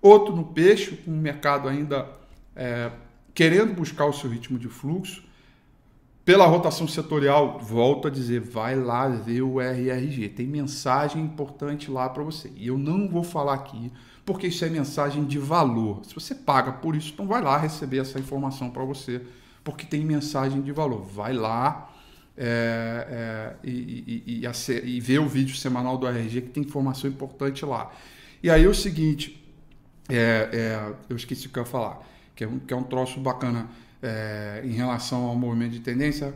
outro 0.01 0.36
no 0.36 0.44
peixe, 0.44 0.98
com 0.98 1.12
o 1.12 1.15
mercado 1.15 1.70
ainda 1.70 2.10
é, 2.56 2.92
querendo 3.34 3.74
buscar 3.74 4.06
o 4.06 4.13
seu 4.13 4.30
ritmo 4.30 4.58
de 4.58 4.68
fluxo. 4.68 5.24
Pela 6.24 6.48
rotação 6.48 6.88
setorial, 6.88 7.60
volto 7.60 8.08
a 8.08 8.12
dizer, 8.12 8.39
vai 8.42 8.75
lá 8.75 9.08
ver 9.08 9.44
o 9.44 9.62
RRG. 9.62 10.30
Tem 10.30 10.48
mensagem 10.48 11.22
importante 11.22 11.92
lá 11.92 12.10
para 12.10 12.24
você. 12.24 12.51
E 12.56 12.65
eu 12.65 12.80
não 12.80 13.08
vou 13.08 13.24
falar 13.24 13.54
aqui, 13.54 13.92
porque 14.25 14.48
isso 14.48 14.65
é 14.65 14.70
mensagem 14.70 15.24
de 15.24 15.38
valor. 15.38 16.04
Se 16.04 16.15
você 16.15 16.34
paga 16.34 16.72
por 16.72 16.96
isso, 16.96 17.12
então 17.13 17.27
vai 17.27 17.44
lá 17.44 17.60
receber 17.60 18.00
essa 18.00 18.18
informação 18.18 18.72
para 18.72 18.84
você, 18.84 19.22
porque 19.63 19.86
tem 19.86 20.04
mensagem 20.04 20.63
de 20.63 20.72
valor. 20.72 21.04
Vai 21.04 21.32
lá 21.32 21.94
é, 22.38 23.08
é, 23.10 23.56
e, 23.63 24.24
e, 24.25 24.46
e, 24.46 24.88
e 24.89 25.00
ver 25.00 25.20
o 25.20 25.27
vídeo 25.27 25.56
semanal 25.56 25.98
do 25.98 26.08
RRG, 26.08 26.42
que 26.42 26.50
tem 26.50 26.63
informação 26.63 27.10
importante 27.10 27.65
lá. 27.65 27.92
E 28.44 28.50
aí 28.50 28.63
é 28.63 28.68
o 28.68 28.74
seguinte, 28.74 29.42
é, 30.10 30.50
é, 30.51 30.94
eu 31.10 31.15
esqueci 31.15 31.48
o 31.48 31.50
que 31.50 31.60
eu 31.60 31.63
ia 31.63 31.70
falar, 31.70 32.00
que 32.36 32.44
é 32.44 32.48
um, 32.48 32.60
que 32.60 32.74
é 32.74 32.77
um 32.77 32.84
troço 32.84 33.20
bacana 33.20 33.68
é, 34.01 34.62
em 34.63 34.71
relação 34.71 35.24
ao 35.24 35.36
movimento 35.36 35.71
de 35.71 35.80
tendência, 35.80 36.34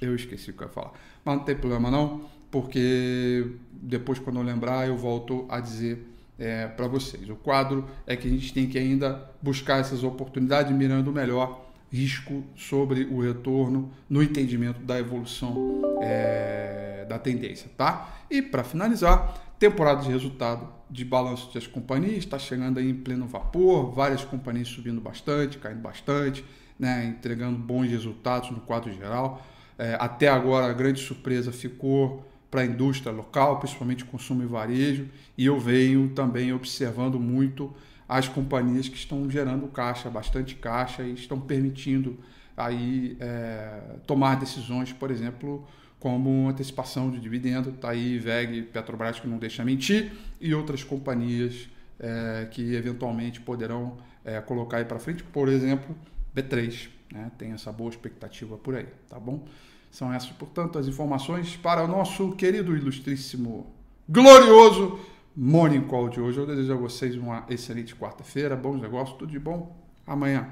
eu 0.00 0.14
esqueci 0.14 0.50
o 0.50 0.54
que 0.54 0.62
eu 0.62 0.66
ia 0.66 0.72
falar. 0.72 0.92
Mas 1.24 1.36
não 1.36 1.44
tem 1.44 1.54
problema 1.54 1.90
não, 1.90 2.28
porque 2.50 3.52
depois 3.72 4.18
quando 4.18 4.40
eu 4.40 4.42
lembrar 4.42 4.86
eu 4.88 4.96
volto 4.96 5.46
a 5.48 5.60
dizer 5.60 6.06
é, 6.38 6.66
para 6.66 6.88
vocês. 6.88 7.28
O 7.28 7.36
quadro 7.36 7.88
é 8.06 8.16
que 8.16 8.26
a 8.26 8.30
gente 8.30 8.52
tem 8.52 8.68
que 8.68 8.78
ainda 8.78 9.30
buscar 9.40 9.78
essas 9.78 10.02
oportunidades 10.02 10.74
mirando 10.74 11.12
melhor 11.12 11.63
risco 11.94 12.44
sobre 12.56 13.04
o 13.04 13.20
retorno 13.20 13.92
no 14.08 14.22
entendimento 14.22 14.80
da 14.80 14.98
evolução 14.98 15.82
é, 16.02 17.06
da 17.08 17.18
tendência, 17.18 17.70
tá? 17.76 18.24
E 18.30 18.42
para 18.42 18.64
finalizar, 18.64 19.54
temporada 19.58 20.02
de 20.02 20.10
resultado 20.10 20.68
de 20.90 21.04
balanço 21.04 21.52
das 21.54 21.66
companhias 21.66 22.18
está 22.18 22.38
chegando 22.38 22.78
aí 22.78 22.90
em 22.90 22.94
pleno 22.94 23.26
vapor, 23.26 23.92
várias 23.92 24.24
companhias 24.24 24.68
subindo 24.68 25.00
bastante, 25.00 25.58
caindo 25.58 25.80
bastante 25.80 26.44
né, 26.78 27.06
entregando 27.06 27.58
bons 27.58 27.88
resultados 27.88 28.50
no 28.50 28.60
quadro 28.60 28.92
geral. 28.92 29.44
É, 29.78 29.96
até 29.98 30.28
agora, 30.28 30.66
a 30.66 30.72
grande 30.72 31.00
surpresa 31.00 31.52
ficou 31.52 32.26
para 32.50 32.62
a 32.62 32.64
indústria 32.64 33.12
local, 33.12 33.58
principalmente 33.58 34.04
consumo 34.04 34.42
e 34.42 34.46
varejo, 34.46 35.08
e 35.36 35.46
eu 35.46 35.58
venho 35.58 36.10
também 36.10 36.52
observando 36.52 37.18
muito 37.18 37.74
as 38.08 38.28
companhias 38.28 38.88
que 38.88 38.96
estão 38.96 39.30
gerando 39.30 39.66
caixa, 39.68 40.10
bastante 40.10 40.54
caixa, 40.54 41.02
e 41.02 41.14
estão 41.14 41.40
permitindo 41.40 42.18
aí 42.56 43.16
é, 43.18 43.96
tomar 44.06 44.36
decisões, 44.36 44.92
por 44.92 45.10
exemplo, 45.10 45.66
como 45.98 46.48
antecipação 46.48 47.10
de 47.10 47.18
dividendo, 47.18 47.72
tá 47.72 47.90
aí 47.90 48.18
VEG, 48.18 48.62
Petrobras 48.62 49.18
que 49.18 49.26
não 49.26 49.38
deixa 49.38 49.64
mentir, 49.64 50.12
e 50.40 50.54
outras 50.54 50.84
companhias 50.84 51.68
é, 51.98 52.46
que 52.50 52.74
eventualmente 52.74 53.40
poderão 53.40 53.96
é, 54.24 54.40
colocar 54.40 54.78
aí 54.78 54.84
para 54.84 54.98
frente, 54.98 55.22
por 55.24 55.48
exemplo, 55.48 55.96
B3. 56.36 56.88
Né? 57.12 57.30
Tem 57.38 57.52
essa 57.52 57.72
boa 57.72 57.90
expectativa 57.90 58.56
por 58.56 58.74
aí, 58.74 58.86
tá 59.08 59.18
bom? 59.18 59.46
São 59.90 60.12
essas, 60.12 60.30
portanto, 60.30 60.78
as 60.78 60.86
informações 60.88 61.56
para 61.56 61.84
o 61.84 61.88
nosso 61.88 62.32
querido, 62.32 62.76
ilustríssimo, 62.76 63.72
glorioso 64.08 64.98
Morning 65.36 65.82
Call 65.82 66.08
de 66.10 66.20
hoje. 66.20 66.38
Eu 66.38 66.46
desejo 66.46 66.72
a 66.72 66.76
vocês 66.76 67.16
uma 67.16 67.44
excelente 67.48 67.94
quarta-feira, 67.94 68.54
bons 68.54 68.80
negócios, 68.80 69.18
tudo 69.18 69.32
de 69.32 69.38
bom. 69.38 69.76
Amanhã, 70.06 70.48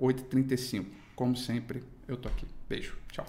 8h35. 0.00 0.86
Como 1.14 1.36
sempre, 1.36 1.84
eu 2.08 2.16
tô 2.16 2.28
aqui. 2.28 2.46
Beijo, 2.68 2.96
tchau. 3.12 3.26